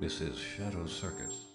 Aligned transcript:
This 0.00 0.22
is 0.22 0.38
Shadow 0.38 0.86
Circus. 0.86 1.49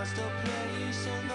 Just 0.00 0.16
a 0.16 0.30
place 0.42 1.29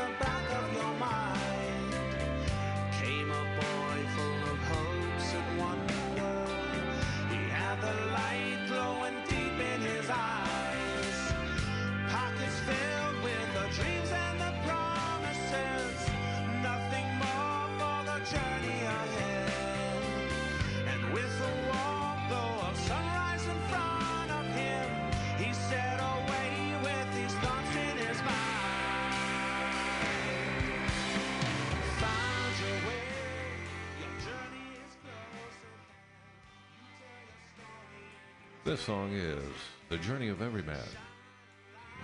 This 38.66 38.82
song 38.82 39.14
is 39.14 39.44
The 39.90 39.98
Journey 40.00 40.30
of 40.30 40.42
Every 40.42 40.64
Man 40.64 40.88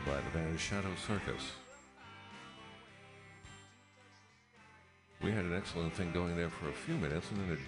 by 0.06 0.18
the 0.18 0.30
band 0.32 0.60
Shadow 0.60 0.94
Circus. 1.08 1.54
We 5.24 5.32
had 5.32 5.44
an 5.44 5.58
excellent 5.58 5.92
thing 5.96 6.12
going 6.12 6.36
there 6.36 6.52
for 6.52 6.70
a 6.70 6.72
few 6.72 6.94
minutes 6.98 7.32
and 7.32 7.40
then 7.42 7.54
it 7.54 7.60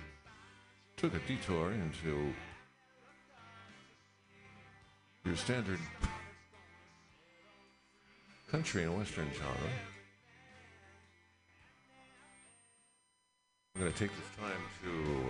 took 0.96 1.16
a 1.16 1.20
detour 1.28 1.72
into 1.72 2.32
your 5.26 5.38
standard 5.38 5.80
country 8.52 8.84
and 8.84 8.96
western 8.96 9.28
genre. 9.34 9.72
I'm 13.74 13.82
going 13.82 13.92
to 13.92 13.98
take 13.98 14.12
this 14.12 14.38
time 14.40 14.62
to 14.84 15.23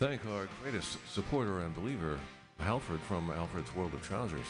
thank 0.00 0.24
our 0.28 0.48
greatest 0.62 0.96
supporter 1.12 1.60
and 1.60 1.74
believer, 1.74 2.18
Alfred 2.60 3.02
from 3.02 3.30
Alfred's 3.30 3.74
World 3.74 3.92
of 3.92 4.02
Trousers. 4.02 4.46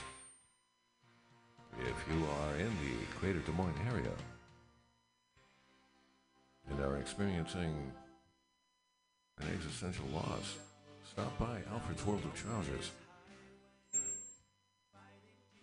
If 1.81 1.97
you 2.09 2.25
are 2.25 2.55
in 2.55 2.69
the 2.69 3.19
greater 3.19 3.41
Des 3.41 3.51
Moines 3.51 3.75
area 3.89 4.13
and 6.71 6.79
are 6.79 6.99
experiencing 6.99 7.75
an 9.41 9.49
existential 9.53 10.05
loss, 10.15 10.59
stop 11.11 11.37
by 11.37 11.59
Alfred's 11.73 12.07
World 12.07 12.23
of 12.25 12.33
Trousers. 12.41 12.93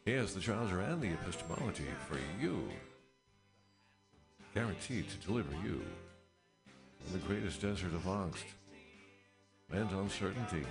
He 0.04 0.12
has 0.12 0.34
the 0.34 0.42
trouser 0.42 0.82
and 0.82 1.02
the 1.02 1.14
epistemology 1.14 1.88
for 2.10 2.18
you, 2.44 2.68
guaranteed 4.54 5.06
to 5.10 5.28
deliver 5.28 5.54
you 5.64 5.82
from 7.00 7.14
the 7.14 7.26
greatest 7.26 7.62
desert 7.62 7.94
of 7.94 8.04
angst 8.04 8.44
and 9.72 9.92
uncertainty. 9.92 10.66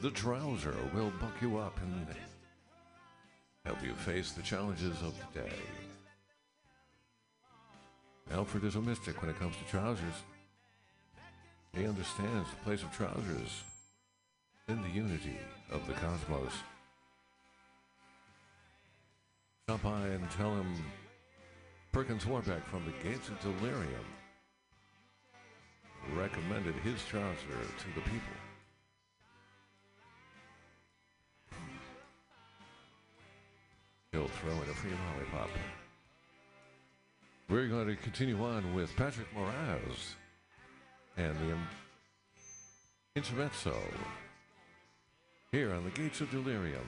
The 0.00 0.10
trouser 0.10 0.74
will 0.94 1.12
buck 1.20 1.40
you 1.40 1.58
up 1.58 1.78
and 1.80 2.06
help 3.64 3.82
you 3.84 3.94
face 3.94 4.32
the 4.32 4.42
challenges 4.42 5.02
of 5.02 5.14
the 5.18 5.40
day. 5.40 5.56
Alfred 8.32 8.64
is 8.64 8.76
a 8.76 8.80
mystic 8.80 9.20
when 9.20 9.30
it 9.30 9.38
comes 9.38 9.56
to 9.56 9.64
trousers. 9.64 10.14
He 11.72 11.86
understands 11.86 12.48
the 12.50 12.64
place 12.64 12.82
of 12.82 12.92
trousers 12.92 13.64
in 14.68 14.80
the 14.82 14.90
unity 14.90 15.38
of 15.70 15.86
the 15.86 15.94
cosmos. 15.94 16.52
Stop 19.64 19.82
by 19.82 20.06
and 20.08 20.30
tell 20.30 20.54
him 20.54 20.74
Perkins 21.92 22.26
Warbeck 22.26 22.64
from 22.66 22.84
the 22.84 23.08
Gates 23.08 23.28
of 23.28 23.40
Delirium 23.40 24.04
recommended 26.16 26.74
his 26.76 27.04
trouser 27.04 27.36
to 27.78 27.86
the 27.94 28.00
people. 28.02 28.36
He'll 34.12 34.28
throw 34.28 34.52
in 34.52 34.70
a 34.70 34.74
free 34.74 34.90
lollipop. 34.90 35.50
We're 37.48 37.68
going 37.68 37.88
to 37.88 37.96
continue 37.96 38.44
on 38.44 38.74
with 38.74 38.94
Patrick 38.96 39.28
Moraz 39.34 40.14
and 41.16 41.34
the 41.36 41.56
intermezzo 43.16 43.76
here 45.50 45.72
on 45.74 45.84
the 45.84 45.90
Gates 45.90 46.20
of 46.20 46.30
Delirium. 46.30 46.86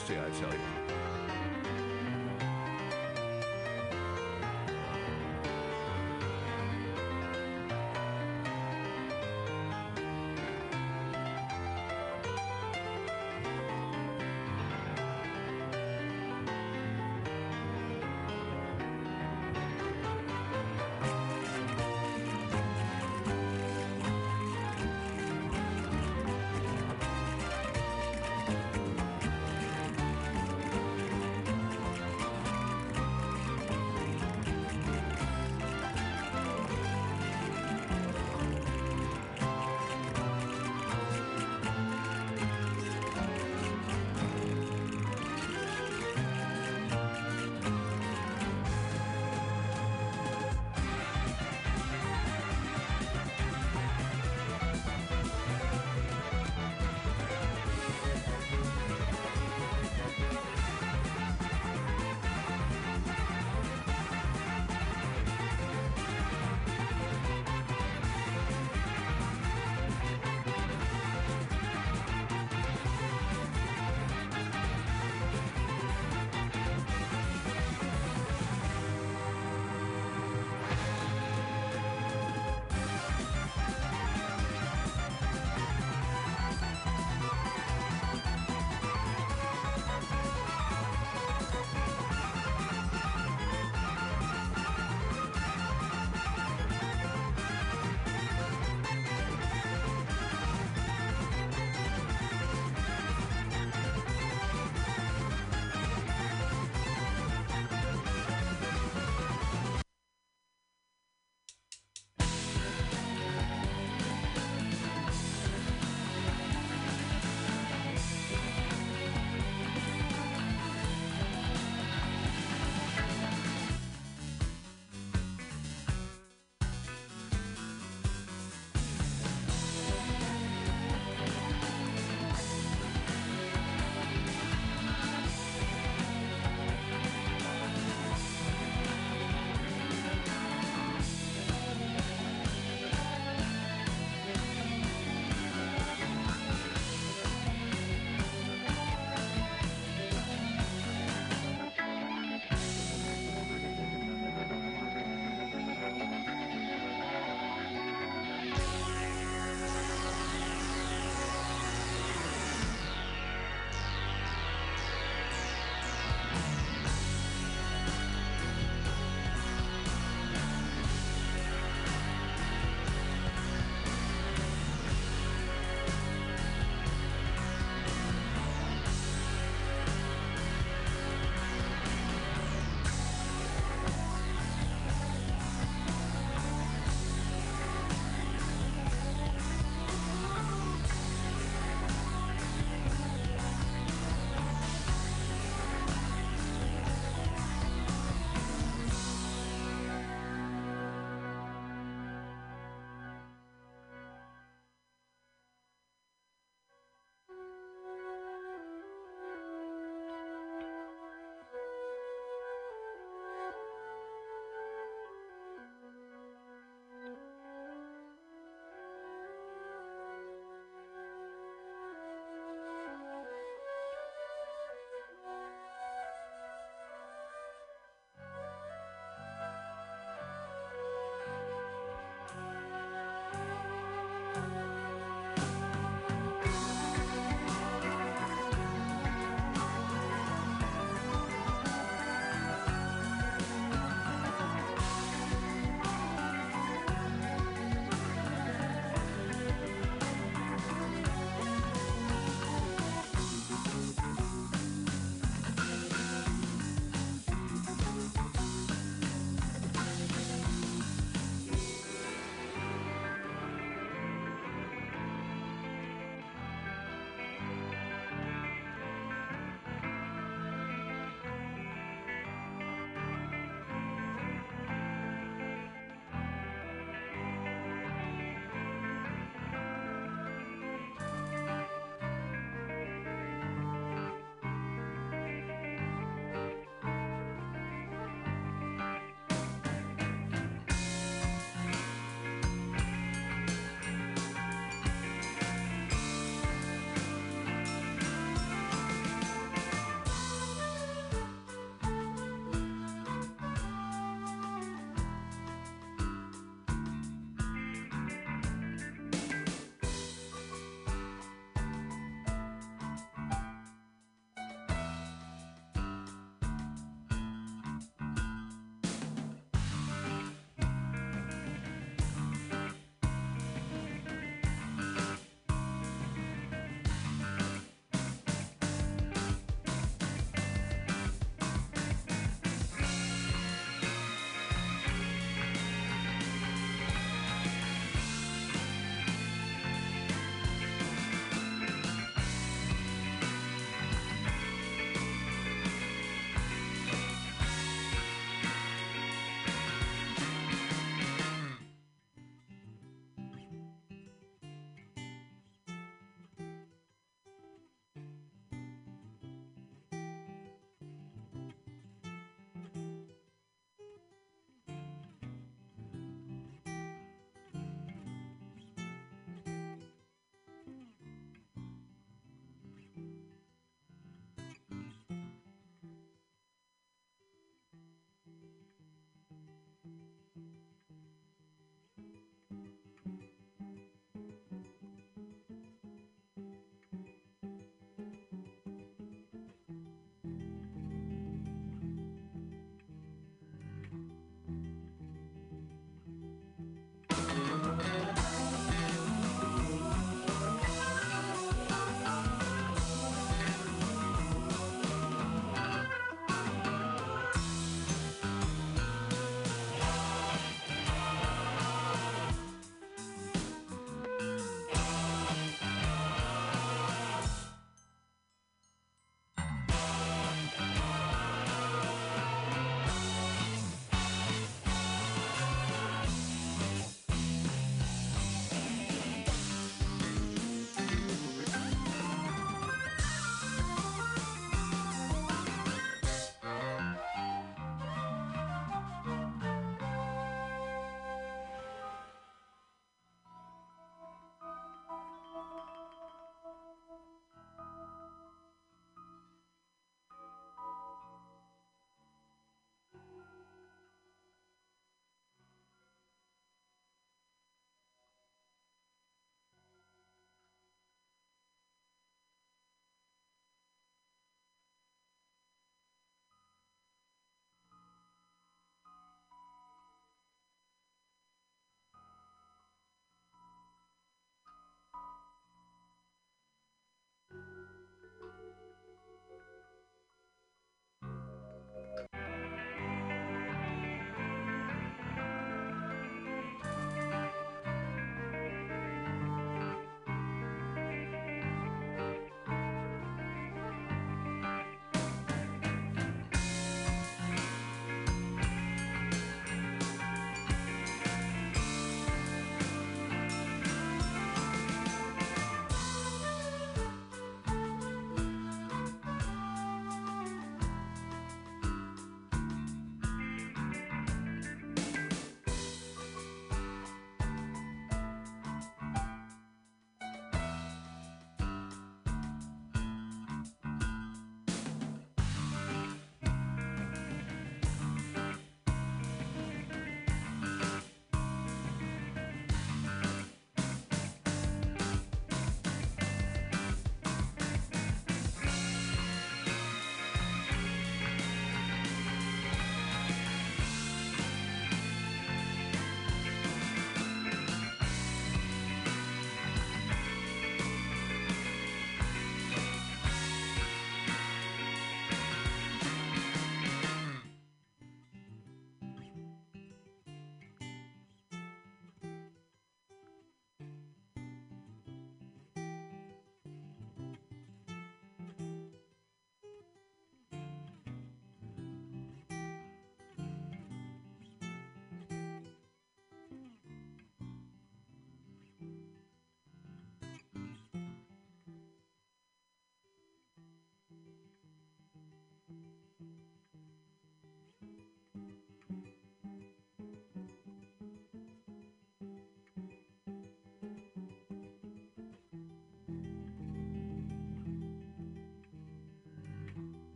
It's 0.00 0.10
I 0.10 0.30
tell 0.40 0.52
you. 0.52 0.77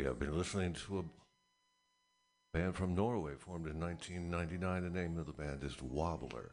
We 0.00 0.06
have 0.06 0.18
been 0.18 0.38
listening 0.38 0.72
to 0.86 1.00
a 1.00 2.56
band 2.56 2.74
from 2.74 2.94
Norway 2.94 3.34
formed 3.38 3.66
in 3.66 3.78
1999. 3.78 4.82
The 4.82 4.98
name 4.98 5.18
of 5.18 5.26
the 5.26 5.34
band 5.34 5.62
is 5.62 5.74
Wobbler. 5.74 6.52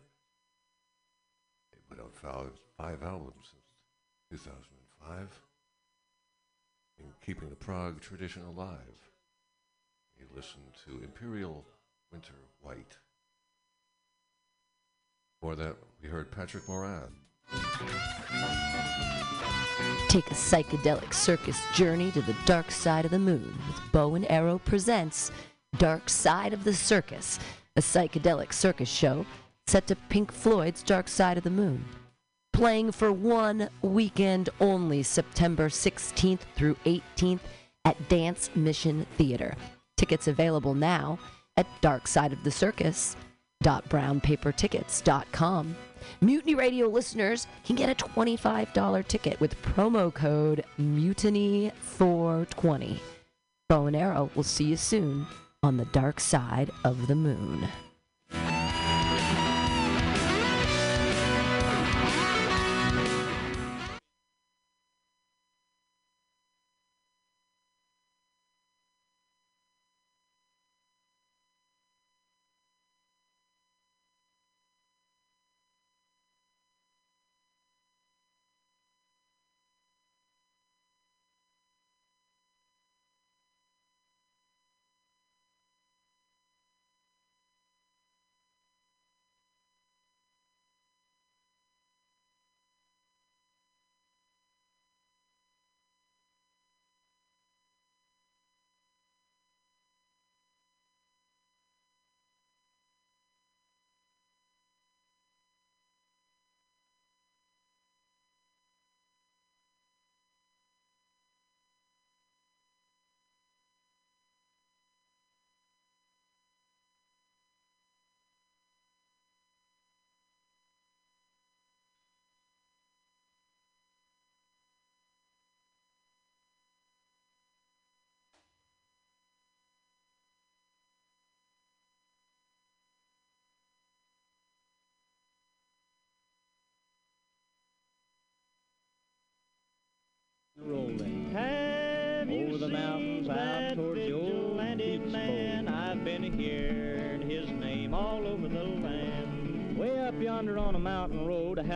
They 1.71 1.77
put 1.87 1.97
out 1.97 2.13
five, 2.13 2.49
five 2.77 3.01
albums 3.03 3.53
since 4.29 4.41
2005, 4.43 5.41
in 6.99 7.05
keeping 7.25 7.49
the 7.49 7.55
prog 7.55 8.01
tradition 8.01 8.43
alive. 8.43 9.11
You 10.19 10.25
listen 10.35 10.59
to 10.85 11.01
Imperial 11.01 11.63
Winter 12.11 12.33
White. 12.59 12.97
Before 15.39 15.55
that, 15.55 15.77
we 16.03 16.09
heard 16.09 16.31
Patrick 16.31 16.67
Moran. 16.67 17.15
Take 20.07 20.31
a 20.31 20.35
psychedelic 20.35 21.13
circus 21.13 21.61
journey 21.73 22.11
to 22.11 22.21
the 22.21 22.35
dark 22.45 22.71
side 22.71 23.03
of 23.03 23.11
the 23.11 23.19
moon 23.19 23.55
with 23.67 23.91
Bow 23.91 24.15
and 24.15 24.25
Arrow 24.31 24.57
presents 24.57 25.31
Dark 25.77 26.09
Side 26.09 26.53
of 26.53 26.63
the 26.63 26.73
Circus, 26.73 27.39
a 27.75 27.81
psychedelic 27.81 28.53
circus 28.53 28.89
show 28.89 29.25
set 29.67 29.85
to 29.87 29.95
Pink 29.95 30.31
Floyd's 30.31 30.81
Dark 30.81 31.09
Side 31.09 31.37
of 31.37 31.43
the 31.43 31.49
Moon. 31.49 31.83
Playing 32.53 32.93
for 32.93 33.11
one 33.11 33.69
weekend 33.81 34.49
only, 34.61 35.03
September 35.03 35.67
16th 35.67 36.39
through 36.55 36.75
18th 36.85 37.41
at 37.83 38.09
Dance 38.09 38.49
Mission 38.55 39.05
Theater. 39.17 39.55
Tickets 39.97 40.29
available 40.29 40.73
now 40.73 41.19
at 41.57 41.67
darksideofthecircus.brownpapertickets.com. 43.63 45.75
Mutiny 46.21 46.55
Radio 46.55 46.87
listeners 46.87 47.47
can 47.65 47.75
get 47.75 47.89
a 47.89 47.95
$25 47.95 49.07
ticket 49.07 49.37
with 49.39 49.61
promo 49.61 50.11
code 50.13 50.63
MUTINY420. 50.79 52.99
Bow 53.69 53.85
and 53.87 53.95
Arrow 53.95 54.29
will 54.35 54.43
see 54.43 54.65
you 54.65 54.77
soon 54.77 55.25
on 55.63 55.77
the 55.77 55.85
dark 55.85 56.19
side 56.19 56.69
of 56.85 57.07
the 57.07 57.15
moon. 57.15 57.67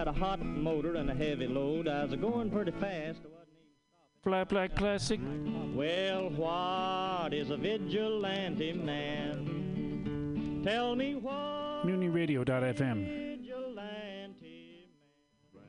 Had 0.02 0.08
a 0.08 0.20
hot 0.20 0.44
motor 0.44 0.96
and 0.96 1.12
a 1.12 1.14
heavy 1.14 1.46
load. 1.46 1.88
I 1.88 2.06
was 2.06 2.16
going 2.16 2.50
pretty 2.50 2.72
fast. 2.72 3.20
Flat 4.24 4.50
Black 4.50 4.76
Classic. 4.76 5.20
well, 5.76 6.32
what 6.32 7.36
is 7.36 7.52
a 7.52 7.58
vigilante 7.58 8.74
man? 8.74 10.64
Tell 10.64 10.96
me 10.96 11.14
what 11.14 11.86
MutinyRadio.fm. 11.86 13.38
vigilante 13.38 14.88
man. 15.54 15.66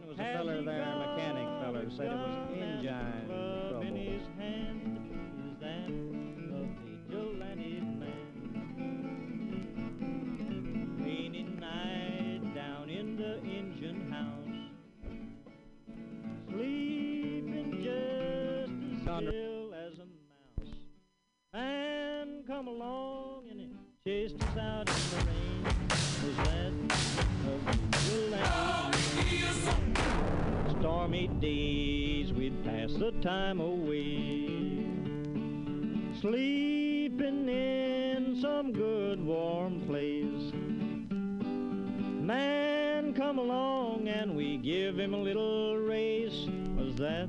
There 0.00 0.06
was 0.06 0.18
a 0.18 0.22
feller 0.22 0.60
there, 0.62 0.82
a 0.82 0.98
mechanic 0.98 1.48
feller, 1.62 1.88
said 1.96 2.08
it 2.08 2.18
was 2.18 2.36
engine 2.58 3.59
just 19.20 19.74
as 19.74 19.98
a 19.98 20.06
mouse. 20.06 20.74
And 21.52 22.46
come 22.46 22.68
along 22.68 23.44
and 23.50 23.76
chased 24.04 24.42
us 24.42 24.56
out 24.56 24.88
in 24.88 24.94
the 25.10 25.16
rain. 25.26 25.64
Was 26.24 26.36
that 26.36 26.72
a 27.46 27.54
vigilante? 27.98 29.40
Stormy 30.80 31.26
days 31.40 32.32
we'd 32.32 32.64
pass 32.64 32.92
the 32.94 33.12
time 33.20 33.60
away. 33.60 34.48
Sleeping 36.20 37.48
in 37.48 38.38
some 38.40 38.72
good 38.72 39.22
warm 39.22 39.80
place. 39.82 40.52
Man 42.22 43.12
come 43.12 43.38
along 43.38 44.08
and 44.08 44.34
we 44.34 44.56
give 44.56 44.98
him 44.98 45.12
a 45.14 45.18
little 45.18 45.76
race. 45.76 46.48
Was 46.76 46.94
that 46.96 47.28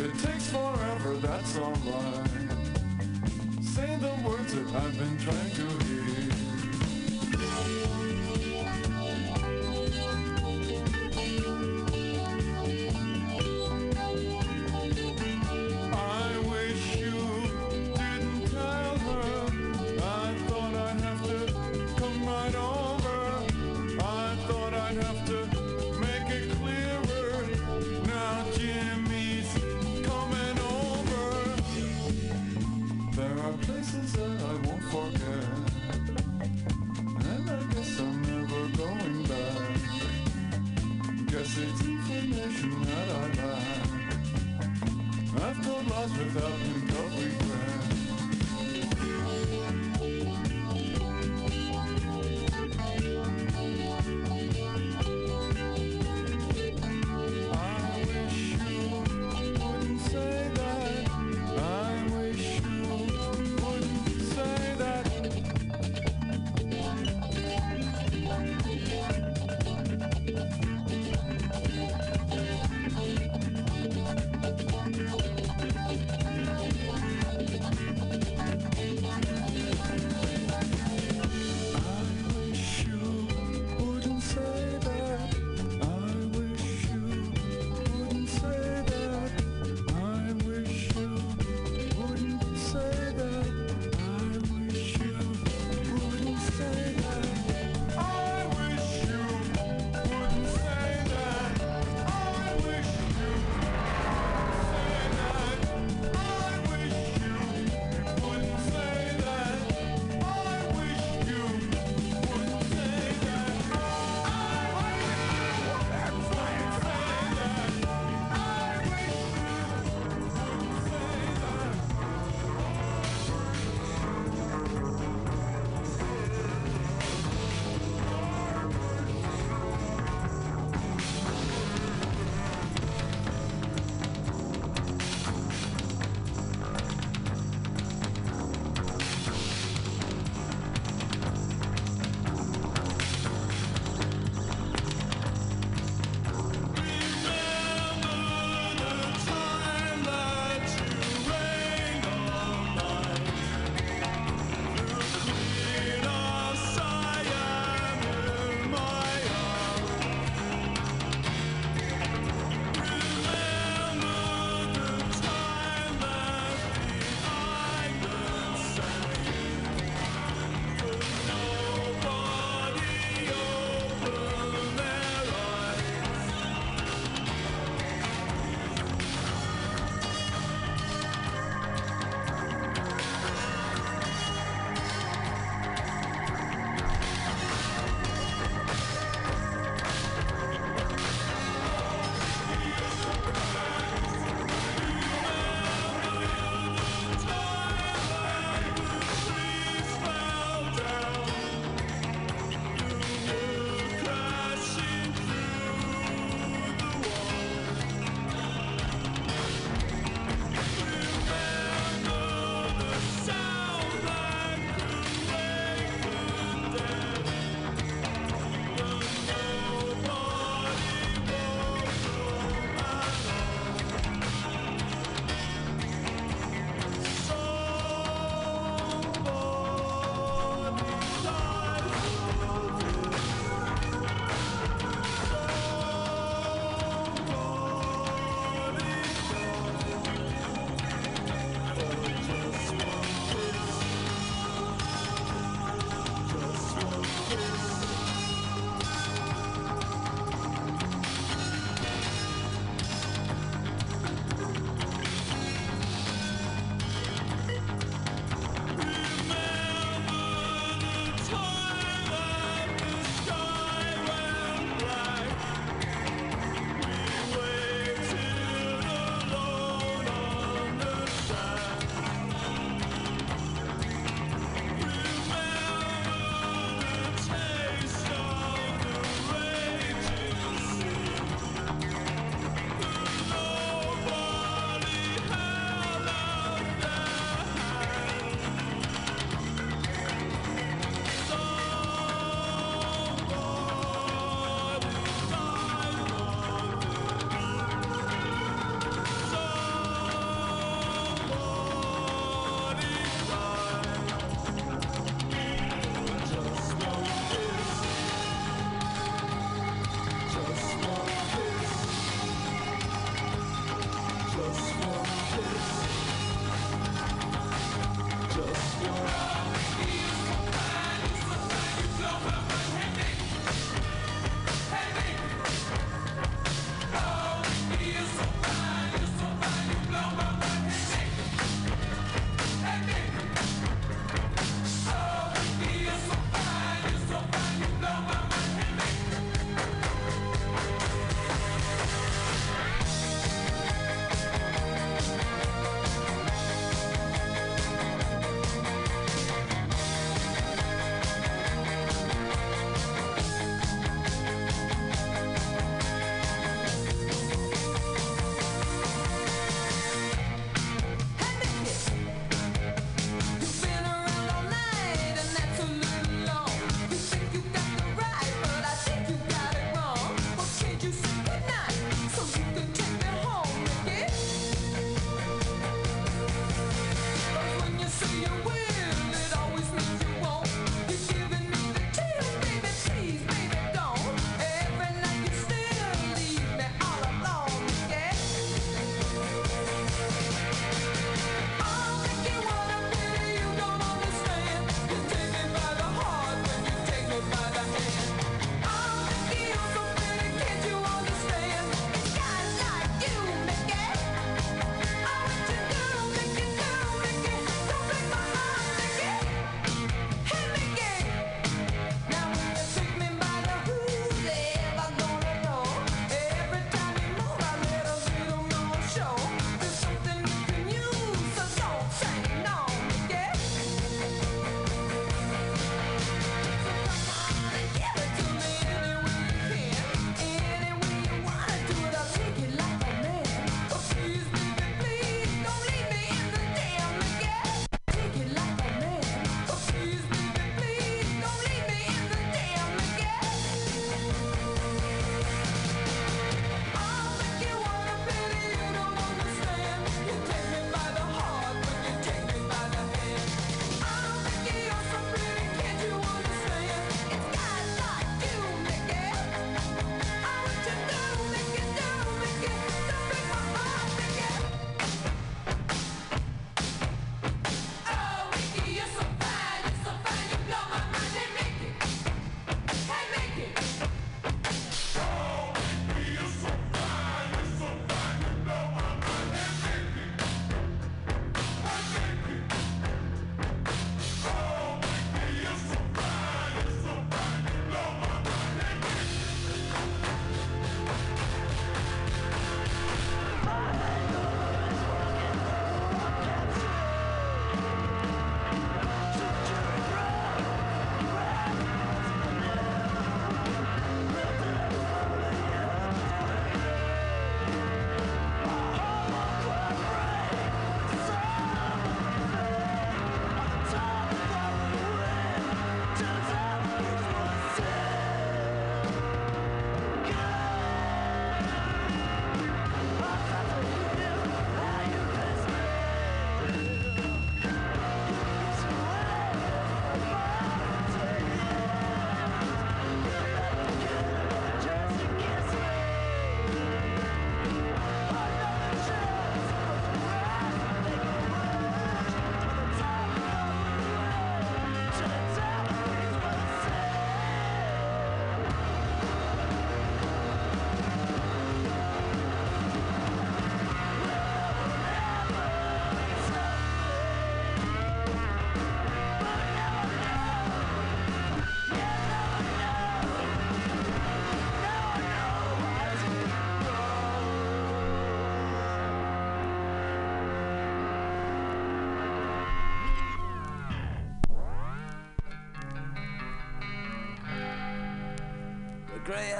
It 0.00 0.18
takes 0.18 0.50
forever, 0.50 1.14
that's 1.16 1.58
alright. 1.58 2.30
Say 3.62 3.96
the 3.96 4.12
words 4.26 4.54
that 4.54 4.74
I've 4.74 4.98
been 4.98 5.18
trying 5.18 5.50
to 5.50 5.84
hear. 5.84 5.89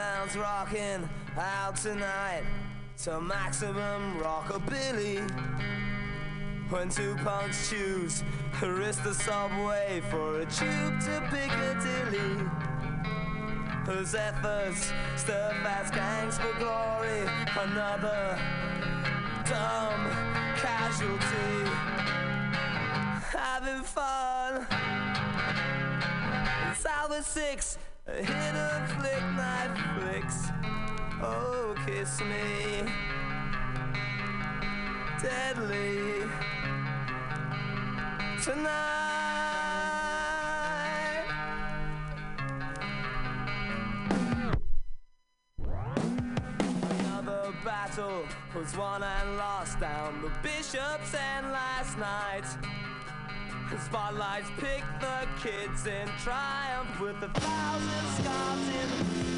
Greyhounds 0.01 0.35
rocking 0.35 1.09
out 1.37 1.77
tonight 1.77 2.43
to 3.03 3.21
maximum 3.21 4.19
rockabilly. 4.19 5.21
When 6.71 6.89
two 6.89 7.15
punks 7.17 7.69
choose 7.69 8.25
risk 8.63 9.03
the 9.05 9.13
subway 9.13 10.01
for 10.09 10.41
a 10.41 10.47
tube 10.47 11.01
to 11.01 11.21
Piccadilly. 11.31 12.49
Whose 13.85 14.15
efforts 14.15 14.91
stir 15.17 15.55
fast 15.63 15.93
gangs 15.93 16.39
for 16.39 16.53
glory. 16.59 17.29
Another 17.59 18.39
dumb 19.45 20.11
casualty. 20.57 21.71
Having 23.37 23.83
fun. 23.83 24.67
Salvage 26.75 27.25
six, 27.25 27.70
kiss 31.87 32.21
me. 32.21 32.85
Deadly. 35.23 36.29
Tonight. 38.43 38.81
Another 46.91 47.53
battle 47.65 48.25
was 48.55 48.77
won 48.77 49.03
and 49.03 49.37
lost 49.37 49.81
down 49.81 50.23
the 50.23 50.31
bishop's 50.43 51.15
end 51.15 51.51
last 51.53 51.99
night. 51.99 52.45
The 53.71 53.79
spotlights 53.79 54.51
pick 54.59 54.83
the 55.01 55.29
kids 55.41 55.87
in 55.87 56.09
triumph 56.25 57.01
with 57.01 57.23
a 57.23 57.29
thousand 57.29 58.07
scars 58.19 58.69
in, 58.69 59.30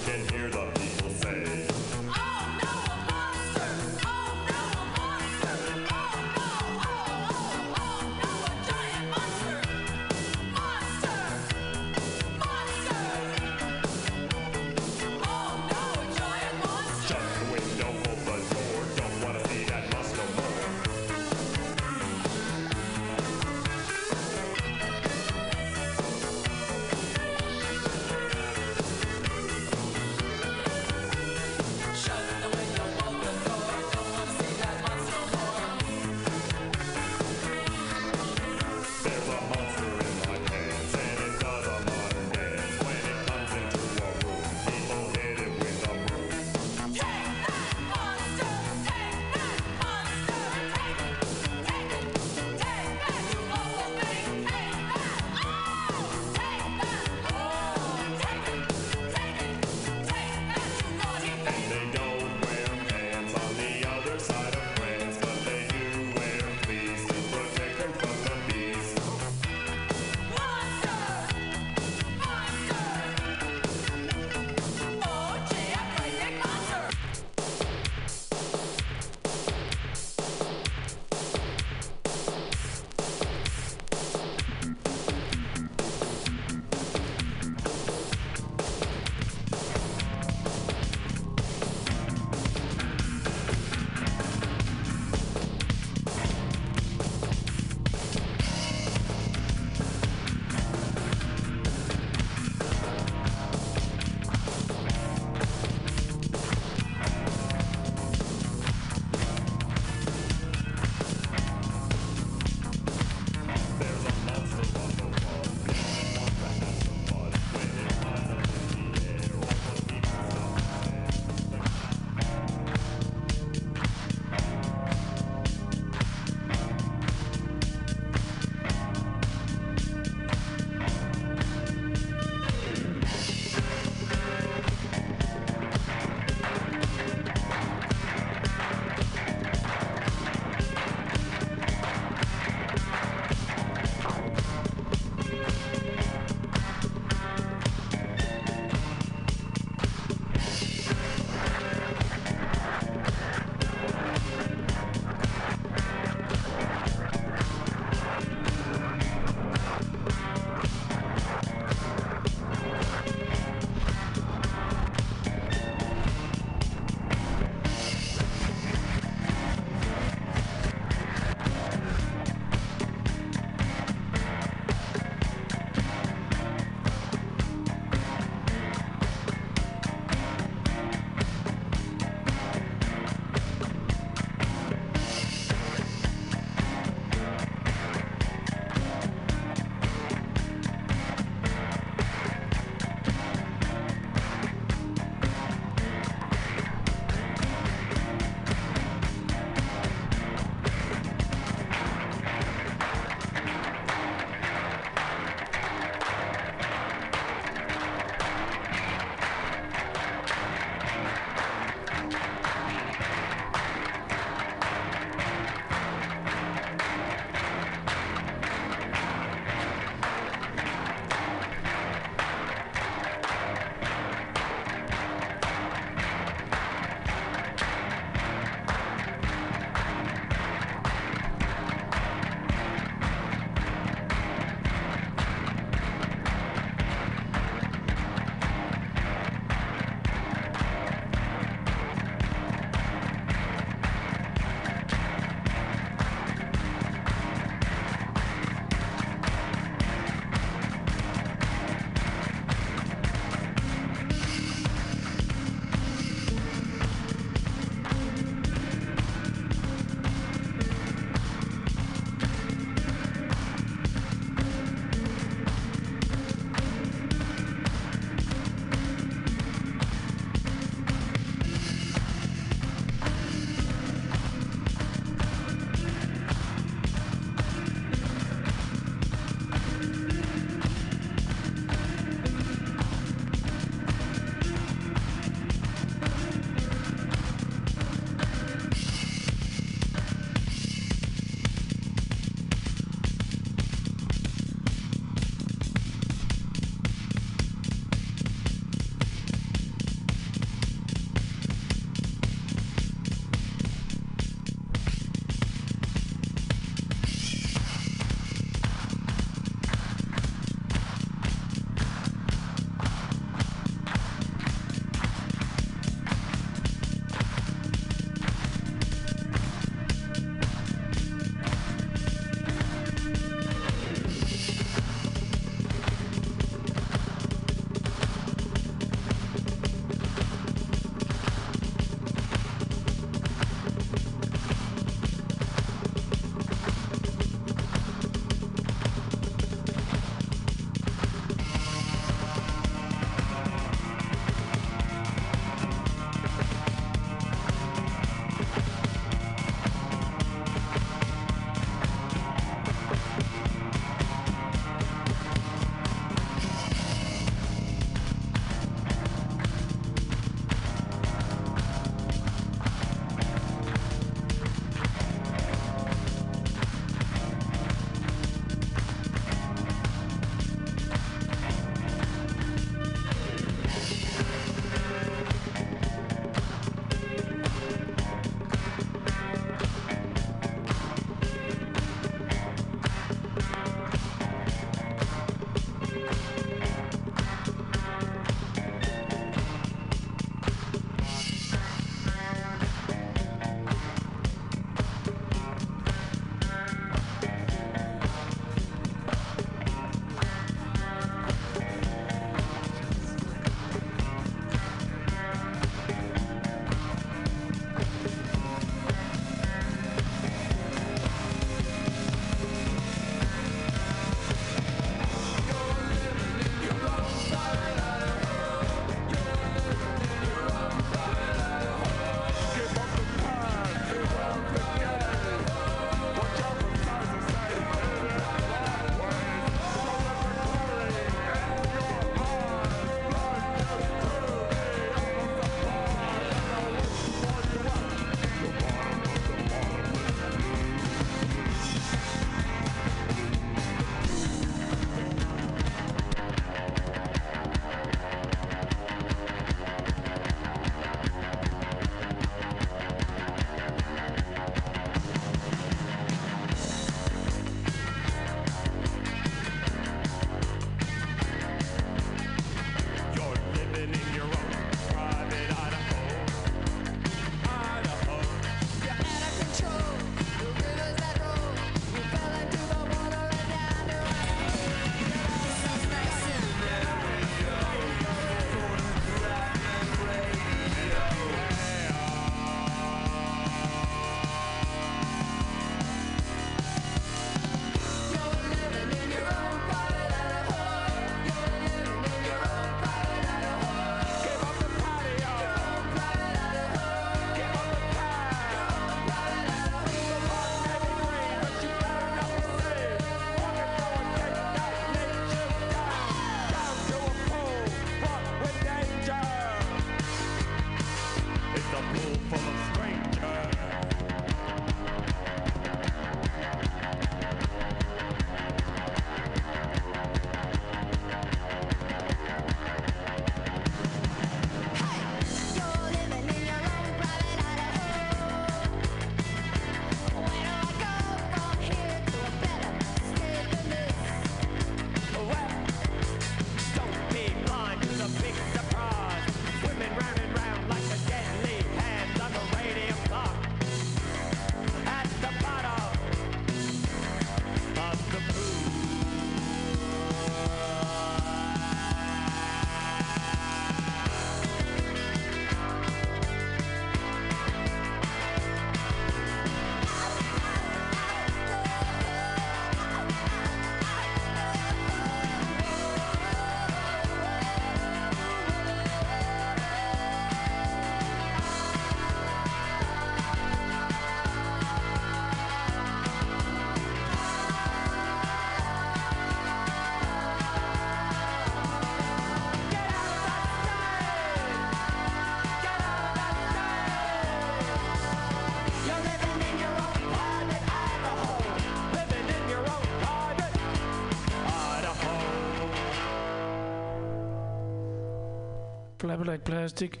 Like 599.26 599.44
Plastic, 599.44 600.00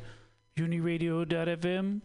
mutinyradio.fm. 0.56 1.99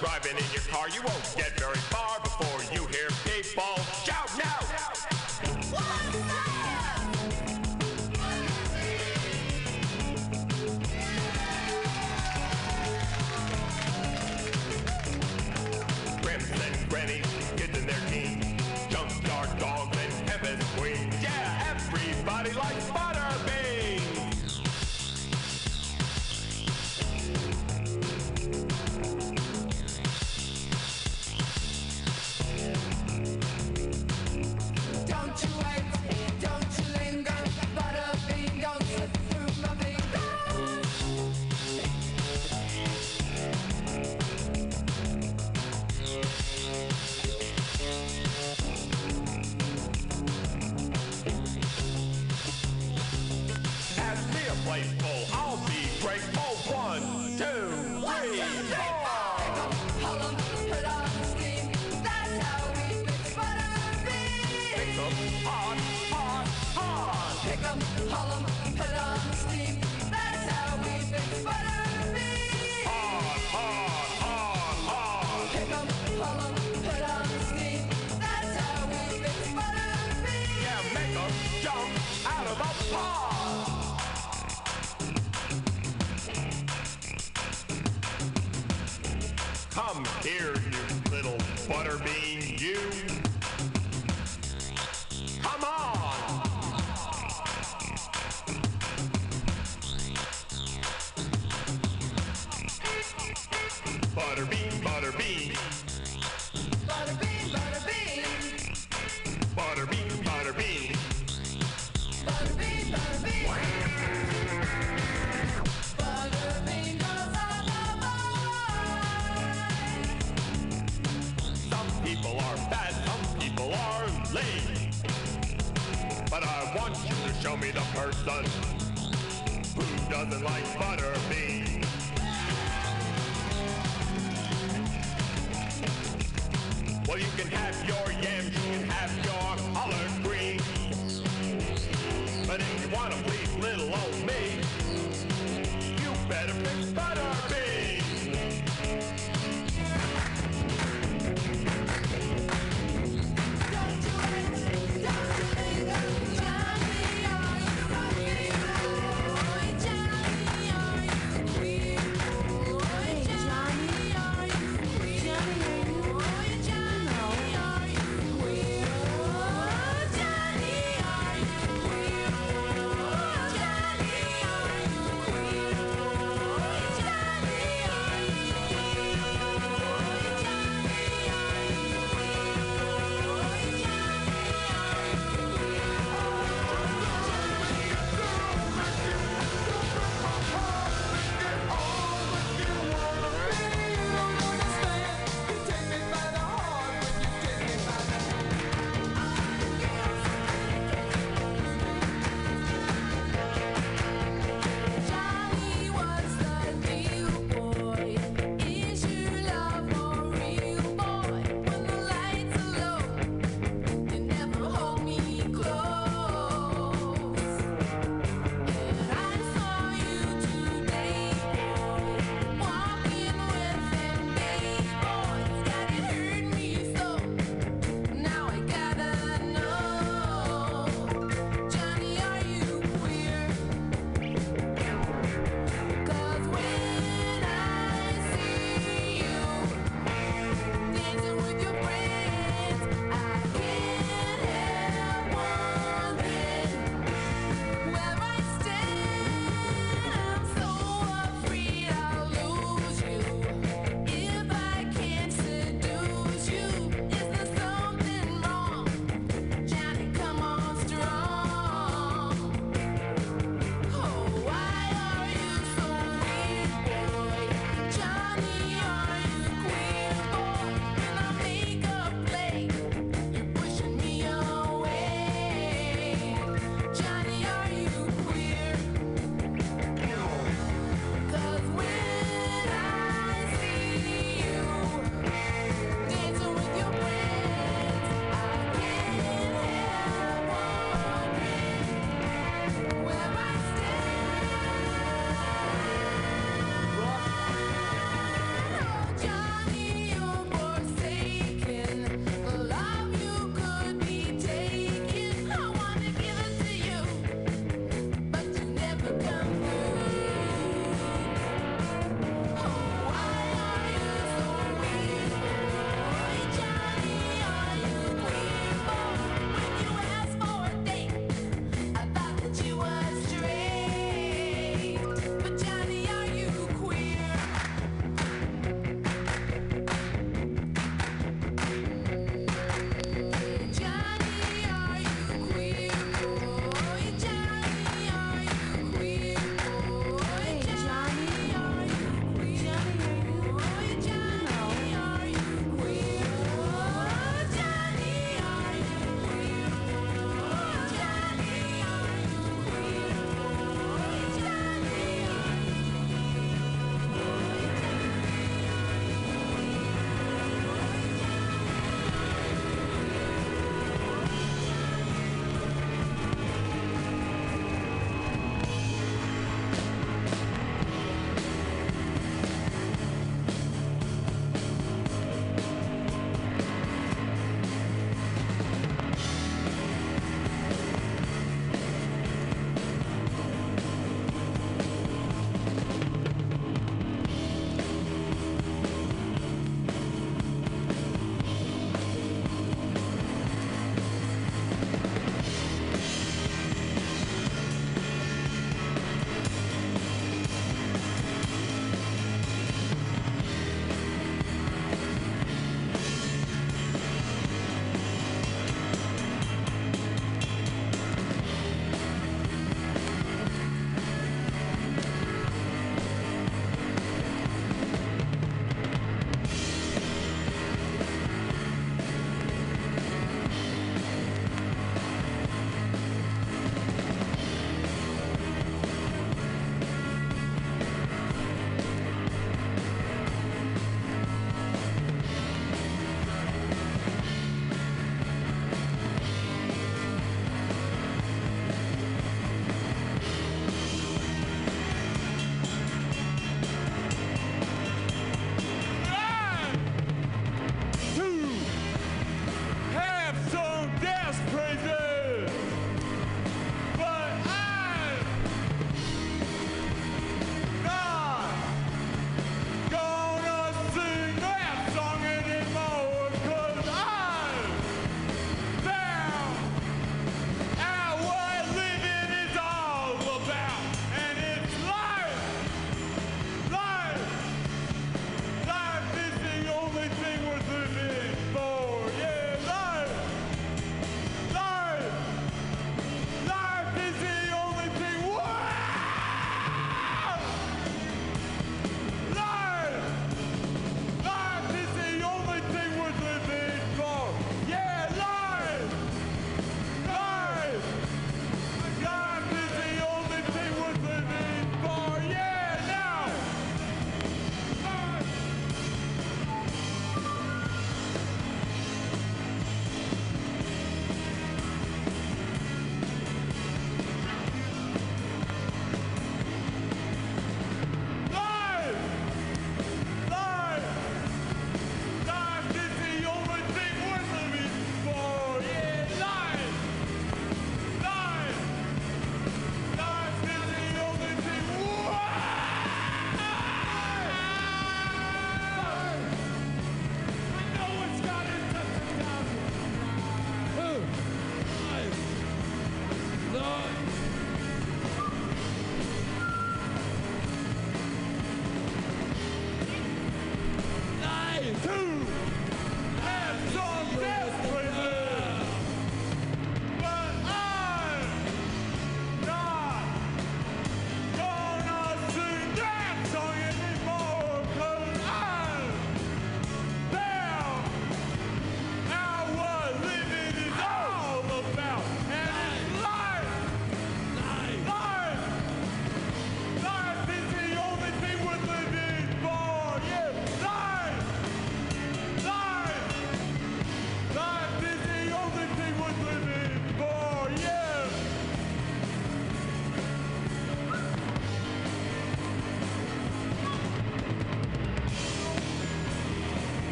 driving 0.00 0.32
in 0.32 0.50
your 0.50 0.62
car, 0.72 0.88
you 0.88 1.02
won't 1.02 1.36
get 1.36 1.49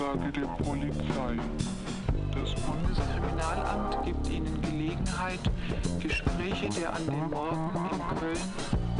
Sonderdurchsage 0.00 0.32
der 0.32 0.46
Polizei. 0.64 1.36
Das 2.32 2.54
Bundeskriminalamt 2.62 4.02
gibt 4.02 4.28
Ihnen 4.30 4.60
Gelegenheit, 4.62 5.40
Gespräche 6.00 6.70
der 6.80 6.94
an 6.94 7.04
den 7.04 7.28
Morden 7.28 7.70
in 7.74 8.18
Köln 8.18 8.38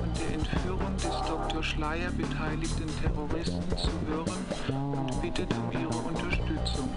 und 0.02 0.20
der 0.20 0.34
Entführung 0.34 0.94
des 0.96 1.16
Dr. 1.26 1.62
Schleier 1.62 2.10
beteiligten 2.10 2.88
Terroristen 3.00 3.78
zu 3.78 3.90
hören 4.08 4.44
und 4.68 5.22
bittet 5.22 5.48
um 5.54 5.72
Ihre 5.72 5.96
Unterstützung. 5.96 6.90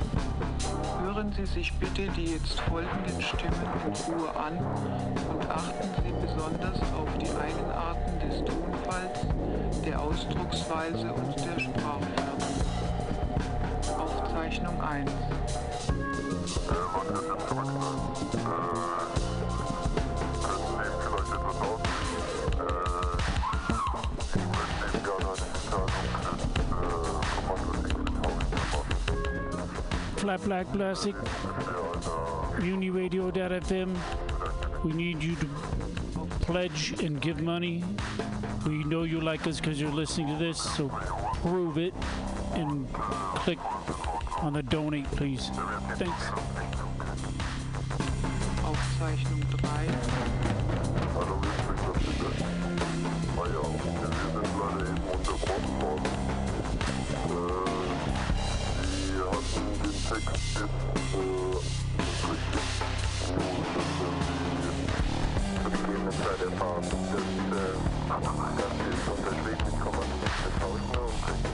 Hören 1.02 1.32
Sie 1.38 1.46
sich 1.46 1.72
bitte 1.76 2.12
die 2.18 2.34
jetzt 2.34 2.60
folgenden 2.60 3.22
Stimmen 3.22 3.70
in 3.86 4.14
Ruhe 4.14 4.36
an 4.36 4.58
und 4.58 5.50
achten 5.50 5.90
Sie 6.04 6.14
besonders 6.26 6.82
auf 6.94 7.10
die 7.20 7.30
Eigenarten 7.30 8.20
des 8.28 8.40
Tonfalls, 8.44 9.20
der 9.86 10.02
Ausdrucksweise 10.02 11.14
und 11.14 11.36
der 11.38 11.63
1. 14.94 15.08
Flat 30.18 30.44
Black 30.44 30.72
Plastic, 30.72 31.16
mutinyradio.fm. 32.62 33.98
We 34.86 34.94
need 34.94 35.24
you 35.24 35.36
to 35.36 35.48
pledge 36.42 37.02
and 37.02 37.20
give 37.20 37.42
money. 37.42 37.84
We 38.68 38.84
know 38.84 39.04
you 39.04 39.22
like 39.22 39.48
us 39.48 39.60
because 39.60 39.82
you're 39.82 39.92
listening 39.92 40.28
to 40.28 40.36
this, 40.36 40.62
so 40.62 40.88
prove 41.42 41.78
it 41.78 41.94
and 42.54 42.92
click 42.94 43.60
on 44.44 44.52
the 44.52 44.64
donate, 44.64 45.10
please. 45.12 45.50
Thanks. 45.96 46.30
Aufzeichnung 48.66 49.40
3. 49.52 49.88
Ihre 65.86 66.00
Mitteilungen 66.00 66.42
werden 66.44 67.76
vertraulich 70.44 70.84
behandelt. 70.84 71.14
Wir 71.14 71.22
bedanken 71.32 71.53